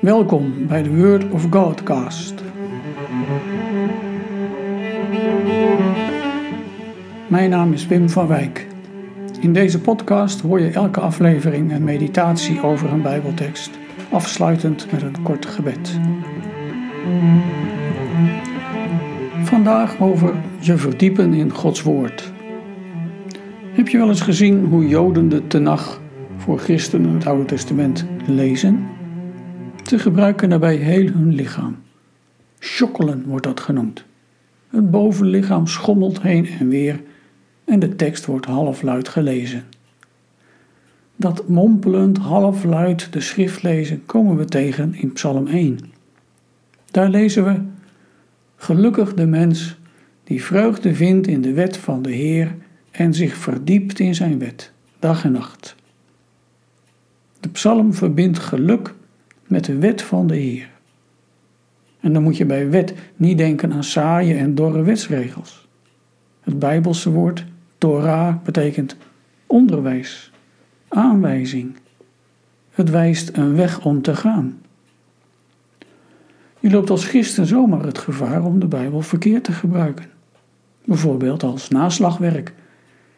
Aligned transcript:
Welkom 0.00 0.66
bij 0.66 0.82
de 0.82 0.96
Word 0.96 1.30
of 1.30 1.46
Godcast. 1.50 2.34
Mijn 7.28 7.50
naam 7.50 7.72
is 7.72 7.86
Wim 7.86 8.08
van 8.10 8.26
Wijk. 8.26 8.66
In 9.40 9.52
deze 9.52 9.80
podcast 9.80 10.40
hoor 10.40 10.60
je 10.60 10.70
elke 10.70 11.00
aflevering 11.00 11.72
een 11.72 11.84
meditatie 11.84 12.62
over 12.62 12.92
een 12.92 13.02
Bijbeltekst, 13.02 13.70
afsluitend 14.10 14.92
met 14.92 15.02
een 15.02 15.22
kort 15.22 15.46
gebed. 15.46 15.98
Vandaag 19.42 20.00
over 20.00 20.34
je 20.58 20.76
verdiepen 20.76 21.34
in 21.34 21.50
Gods 21.50 21.82
Woord. 21.82 22.32
Heb 23.72 23.88
je 23.88 23.98
wel 23.98 24.08
eens 24.08 24.20
gezien 24.20 24.64
hoe 24.64 24.88
Joden 24.88 25.28
de 25.28 25.46
Tenach 25.46 26.00
voor 26.48 26.58
christenen 26.58 27.14
het 27.14 27.26
Oude 27.26 27.44
Testament 27.44 28.04
lezen? 28.26 28.86
Ze 29.86 29.98
gebruiken 29.98 30.48
daarbij 30.48 30.76
heel 30.76 31.06
hun 31.06 31.34
lichaam. 31.34 31.76
Schokkelen 32.58 33.24
wordt 33.26 33.44
dat 33.44 33.60
genoemd. 33.60 34.04
Het 34.68 34.90
bovenlichaam 34.90 35.66
schommelt 35.66 36.22
heen 36.22 36.46
en 36.46 36.68
weer 36.68 37.00
en 37.64 37.78
de 37.78 37.96
tekst 37.96 38.26
wordt 38.26 38.46
halfluid 38.46 39.08
gelezen. 39.08 39.64
Dat 41.16 41.48
mompelend 41.48 42.18
halfluid 42.18 43.12
de 43.12 43.20
schrift 43.20 43.62
lezen 43.62 44.06
komen 44.06 44.36
we 44.36 44.44
tegen 44.44 44.94
in 44.94 45.12
Psalm 45.12 45.46
1. 45.46 45.78
Daar 46.90 47.08
lezen 47.08 47.44
we: 47.44 47.60
Gelukkig 48.56 49.14
de 49.14 49.26
mens 49.26 49.78
die 50.24 50.44
vreugde 50.44 50.94
vindt 50.94 51.26
in 51.26 51.40
de 51.40 51.52
wet 51.52 51.76
van 51.76 52.02
de 52.02 52.12
Heer 52.12 52.54
en 52.90 53.14
zich 53.14 53.36
verdiept 53.36 53.98
in 53.98 54.14
zijn 54.14 54.38
wet, 54.38 54.72
dag 54.98 55.24
en 55.24 55.32
nacht. 55.32 55.76
De 57.40 57.48
psalm 57.48 57.94
verbindt 57.94 58.38
geluk 58.38 58.94
met 59.46 59.64
de 59.64 59.78
wet 59.78 60.02
van 60.02 60.26
de 60.26 60.36
Heer. 60.36 60.70
En 62.00 62.12
dan 62.12 62.22
moet 62.22 62.36
je 62.36 62.46
bij 62.46 62.70
wet 62.70 62.94
niet 63.16 63.38
denken 63.38 63.72
aan 63.72 63.84
saaie 63.84 64.34
en 64.34 64.54
dorre 64.54 64.82
wetsregels. 64.82 65.68
Het 66.40 66.58
Bijbelse 66.58 67.10
woord 67.10 67.44
Torah 67.78 68.42
betekent 68.44 68.96
onderwijs, 69.46 70.32
aanwijzing. 70.88 71.76
Het 72.70 72.90
wijst 72.90 73.36
een 73.36 73.56
weg 73.56 73.84
om 73.84 74.02
te 74.02 74.16
gaan. 74.16 74.58
Je 76.60 76.70
loopt 76.70 76.90
als 76.90 77.04
christen 77.04 77.46
zomaar 77.46 77.84
het 77.84 77.98
gevaar 77.98 78.44
om 78.44 78.58
de 78.58 78.66
Bijbel 78.66 79.00
verkeerd 79.00 79.44
te 79.44 79.52
gebruiken. 79.52 80.06
Bijvoorbeeld 80.84 81.42
als 81.42 81.68
naslagwerk. 81.68 82.52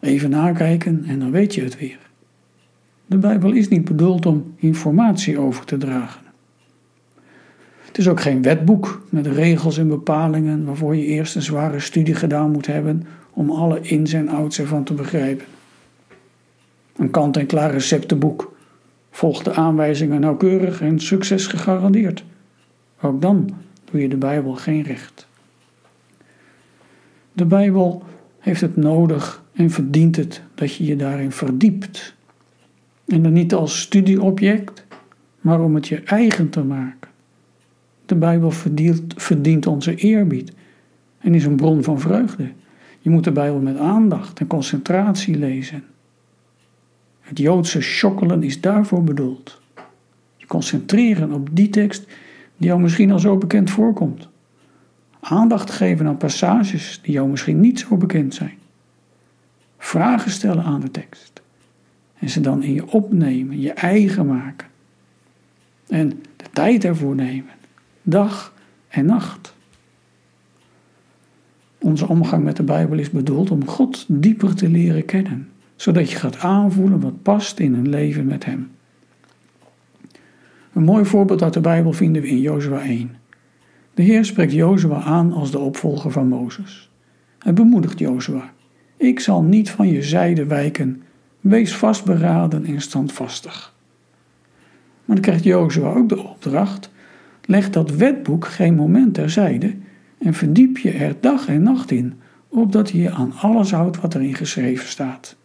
Even 0.00 0.30
nakijken 0.30 1.04
en 1.04 1.18
dan 1.18 1.30
weet 1.30 1.54
je 1.54 1.62
het 1.62 1.78
weer. 1.78 1.98
De 3.12 3.18
Bijbel 3.18 3.52
is 3.52 3.68
niet 3.68 3.84
bedoeld 3.84 4.26
om 4.26 4.54
informatie 4.56 5.38
over 5.38 5.64
te 5.64 5.76
dragen. 5.76 6.22
Het 7.84 7.98
is 7.98 8.08
ook 8.08 8.20
geen 8.20 8.42
wetboek 8.42 9.02
met 9.08 9.26
regels 9.26 9.78
en 9.78 9.88
bepalingen 9.88 10.64
waarvoor 10.64 10.96
je 10.96 11.04
eerst 11.04 11.34
een 11.34 11.42
zware 11.42 11.80
studie 11.80 12.14
gedaan 12.14 12.50
moet 12.50 12.66
hebben 12.66 13.06
om 13.30 13.50
alle 13.50 13.80
ins 13.80 14.12
en 14.12 14.28
outs 14.28 14.58
ervan 14.58 14.84
te 14.84 14.94
begrijpen. 14.94 15.46
Een 16.96 17.10
kant-en-klaar 17.10 17.70
receptenboek 17.70 18.56
volgt 19.10 19.44
de 19.44 19.54
aanwijzingen 19.54 20.20
nauwkeurig 20.20 20.80
en 20.80 21.00
succes 21.00 21.46
gegarandeerd. 21.46 22.24
Ook 23.00 23.22
dan 23.22 23.50
doe 23.90 24.00
je 24.00 24.08
de 24.08 24.16
Bijbel 24.16 24.54
geen 24.54 24.82
recht. 24.82 25.26
De 27.32 27.44
Bijbel 27.44 28.02
heeft 28.38 28.60
het 28.60 28.76
nodig 28.76 29.42
en 29.52 29.70
verdient 29.70 30.16
het 30.16 30.42
dat 30.54 30.74
je 30.74 30.84
je 30.84 30.96
daarin 30.96 31.32
verdiept. 31.32 32.14
En 33.12 33.22
dan 33.22 33.32
niet 33.32 33.54
als 33.54 33.80
studieobject, 33.80 34.84
maar 35.40 35.60
om 35.60 35.74
het 35.74 35.88
je 35.88 36.00
eigen 36.00 36.50
te 36.50 36.62
maken. 36.64 37.10
De 38.06 38.14
Bijbel 38.14 38.50
verdient, 38.50 39.14
verdient 39.16 39.66
onze 39.66 39.94
eerbied 39.94 40.52
en 41.18 41.34
is 41.34 41.44
een 41.44 41.56
bron 41.56 41.82
van 41.82 42.00
vreugde. 42.00 42.52
Je 43.00 43.10
moet 43.10 43.24
de 43.24 43.32
Bijbel 43.32 43.60
met 43.60 43.76
aandacht 43.76 44.40
en 44.40 44.46
concentratie 44.46 45.38
lezen. 45.38 45.84
Het 47.20 47.38
Joodse 47.38 47.80
schokkelen 47.80 48.42
is 48.42 48.60
daarvoor 48.60 49.04
bedoeld. 49.04 49.60
Je 50.36 50.46
concentreren 50.46 51.32
op 51.32 51.48
die 51.52 51.68
tekst 51.68 52.06
die 52.56 52.68
jou 52.68 52.80
misschien 52.80 53.12
al 53.12 53.18
zo 53.18 53.36
bekend 53.36 53.70
voorkomt. 53.70 54.28
Aandacht 55.20 55.70
geven 55.70 56.06
aan 56.06 56.16
passages 56.16 57.00
die 57.02 57.12
jou 57.12 57.28
misschien 57.28 57.60
niet 57.60 57.78
zo 57.78 57.96
bekend 57.96 58.34
zijn. 58.34 58.58
Vragen 59.78 60.30
stellen 60.30 60.64
aan 60.64 60.80
de 60.80 60.90
tekst. 60.90 61.41
En 62.22 62.30
ze 62.30 62.40
dan 62.40 62.62
in 62.62 62.74
je 62.74 62.90
opnemen, 62.90 63.60
je 63.60 63.72
eigen 63.72 64.26
maken. 64.26 64.68
En 65.88 66.08
de 66.08 66.44
tijd 66.52 66.84
ervoor 66.84 67.14
nemen, 67.14 67.54
dag 68.02 68.54
en 68.88 69.06
nacht. 69.06 69.54
Onze 71.78 72.08
omgang 72.08 72.44
met 72.44 72.56
de 72.56 72.62
Bijbel 72.62 72.98
is 72.98 73.10
bedoeld 73.10 73.50
om 73.50 73.66
God 73.66 74.04
dieper 74.08 74.54
te 74.54 74.68
leren 74.68 75.04
kennen, 75.04 75.48
zodat 75.76 76.10
je 76.10 76.16
gaat 76.16 76.38
aanvoelen 76.38 77.00
wat 77.00 77.22
past 77.22 77.58
in 77.58 77.74
een 77.74 77.88
leven 77.88 78.26
met 78.26 78.44
Hem. 78.44 78.70
Een 80.72 80.84
mooi 80.84 81.04
voorbeeld 81.04 81.42
uit 81.42 81.54
de 81.54 81.60
Bijbel 81.60 81.92
vinden 81.92 82.22
we 82.22 82.28
in 82.28 82.40
Jozua 82.40 82.82
1. 82.82 83.16
De 83.94 84.02
Heer 84.02 84.24
spreekt 84.24 84.52
Jozua 84.52 85.02
aan 85.02 85.32
als 85.32 85.50
de 85.50 85.58
opvolger 85.58 86.10
van 86.10 86.28
Mozes. 86.28 86.90
Hij 87.38 87.52
bemoedigt 87.52 87.98
Jozua: 87.98 88.52
Ik 88.96 89.20
zal 89.20 89.42
niet 89.42 89.70
van 89.70 89.88
je 89.88 90.02
zijde 90.02 90.46
wijken, 90.46 91.02
wees 91.42 91.76
vastberaden 91.76 92.64
en 92.64 92.80
standvastig. 92.80 93.74
Maar 95.04 95.16
dan 95.16 95.24
krijgt 95.24 95.44
Jozua 95.44 95.92
ook 95.92 96.08
de 96.08 96.22
opdracht: 96.22 96.90
leg 97.44 97.70
dat 97.70 97.90
wetboek 97.90 98.46
geen 98.46 98.74
moment 98.74 99.14
terzijde 99.14 99.74
en 100.18 100.34
verdiep 100.34 100.78
je 100.78 100.90
er 100.90 101.16
dag 101.20 101.46
en 101.46 101.62
nacht 101.62 101.90
in, 101.90 102.20
opdat 102.48 102.90
je 102.90 103.10
aan 103.10 103.32
alles 103.32 103.72
houdt 103.72 104.00
wat 104.00 104.14
erin 104.14 104.34
geschreven 104.34 104.88
staat. 104.88 105.36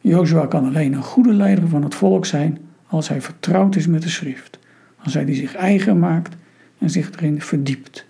Jozua 0.00 0.46
kan 0.46 0.64
alleen 0.64 0.92
een 0.92 1.02
goede 1.02 1.32
leider 1.32 1.68
van 1.68 1.82
het 1.82 1.94
volk 1.94 2.26
zijn 2.26 2.58
als 2.86 3.08
hij 3.08 3.20
vertrouwd 3.20 3.76
is 3.76 3.86
met 3.86 4.02
de 4.02 4.08
schrift, 4.08 4.58
als 4.96 5.14
hij 5.14 5.24
die 5.24 5.34
zich 5.34 5.54
eigen 5.54 5.98
maakt 5.98 6.36
en 6.78 6.90
zich 6.90 7.10
erin 7.12 7.40
verdiept. 7.40 8.06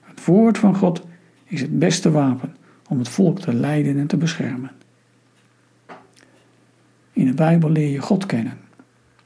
Het 0.00 0.24
woord 0.24 0.58
van 0.58 0.74
God 0.74 1.02
is 1.44 1.60
het 1.60 1.78
beste 1.78 2.10
wapen 2.10 2.56
om 2.88 2.98
het 2.98 3.08
volk 3.08 3.40
te 3.40 3.54
leiden 3.54 3.98
en 3.98 4.06
te 4.06 4.16
beschermen. 4.16 4.70
In 7.18 7.26
de 7.26 7.34
Bijbel 7.34 7.70
leer 7.70 7.90
je 7.90 8.00
God 8.00 8.26
kennen. 8.26 8.58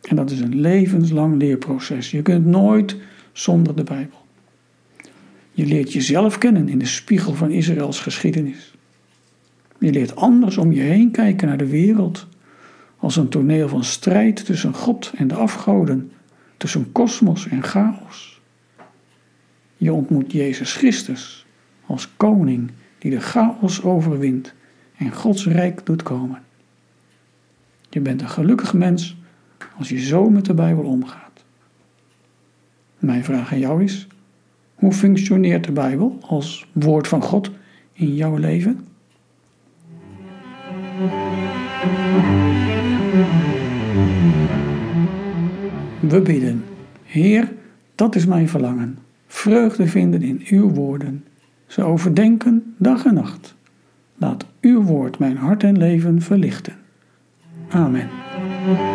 En 0.02 0.16
dat 0.16 0.30
is 0.30 0.40
een 0.40 0.60
levenslang 0.60 1.36
leerproces. 1.36 2.10
Je 2.10 2.22
kunt 2.22 2.46
nooit 2.46 2.96
zonder 3.32 3.76
de 3.76 3.84
Bijbel. 3.84 4.26
Je 5.50 5.66
leert 5.66 5.92
jezelf 5.92 6.38
kennen 6.38 6.68
in 6.68 6.78
de 6.78 6.86
spiegel 6.86 7.34
van 7.34 7.50
Israëls 7.50 8.00
geschiedenis. 8.00 8.74
Je 9.78 9.90
leert 9.90 10.16
anders 10.16 10.56
om 10.56 10.72
je 10.72 10.80
heen 10.80 11.10
kijken 11.10 11.48
naar 11.48 11.56
de 11.56 11.66
wereld 11.66 12.26
als 12.96 13.16
een 13.16 13.28
toneel 13.28 13.68
van 13.68 13.84
strijd 13.84 14.44
tussen 14.44 14.74
God 14.74 15.12
en 15.16 15.28
de 15.28 15.34
afgoden, 15.34 16.12
tussen 16.56 16.92
kosmos 16.92 17.48
en 17.48 17.62
chaos. 17.62 18.40
Je 19.76 19.92
ontmoet 19.92 20.32
Jezus 20.32 20.72
Christus 20.74 21.46
als 21.86 22.08
koning 22.16 22.70
die 22.98 23.10
de 23.10 23.20
chaos 23.20 23.82
overwint 23.82 24.54
en 24.96 25.12
Gods 25.12 25.46
rijk 25.46 25.86
doet 25.86 26.02
komen. 26.02 26.42
Je 27.94 28.00
bent 28.00 28.20
een 28.20 28.28
gelukkig 28.28 28.74
mens 28.74 29.16
als 29.78 29.88
je 29.88 30.00
zo 30.00 30.30
met 30.30 30.44
de 30.44 30.54
Bijbel 30.54 30.84
omgaat. 30.84 31.44
Mijn 32.98 33.24
vraag 33.24 33.52
aan 33.52 33.58
jou 33.58 33.82
is: 33.82 34.06
hoe 34.74 34.92
functioneert 34.92 35.64
de 35.64 35.72
Bijbel 35.72 36.18
als 36.20 36.68
woord 36.72 37.08
van 37.08 37.22
God 37.22 37.50
in 37.92 38.14
jouw 38.14 38.36
leven? 38.36 38.86
We 46.00 46.20
bidden. 46.22 46.64
Heer, 47.04 47.52
dat 47.94 48.14
is 48.14 48.26
mijn 48.26 48.48
verlangen. 48.48 48.98
Vreugde 49.26 49.86
vinden 49.86 50.22
in 50.22 50.42
uw 50.48 50.70
woorden. 50.70 51.24
Ze 51.66 51.82
overdenken 51.82 52.74
dag 52.76 53.04
en 53.04 53.14
nacht. 53.14 53.54
Laat 54.14 54.46
uw 54.60 54.82
woord 54.82 55.18
mijn 55.18 55.36
hart 55.36 55.62
en 55.62 55.78
leven 55.78 56.22
verlichten. 56.22 56.81
Amen. 57.74 58.91